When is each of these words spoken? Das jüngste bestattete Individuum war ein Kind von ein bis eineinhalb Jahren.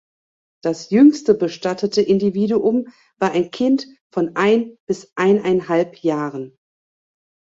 Das 0.63 0.89
jüngste 0.89 1.35
bestattete 1.35 2.01
Individuum 2.01 2.87
war 3.19 3.33
ein 3.33 3.51
Kind 3.51 3.85
von 4.11 4.35
ein 4.35 4.75
bis 4.87 5.11
eineinhalb 5.15 5.99
Jahren. 6.01 6.57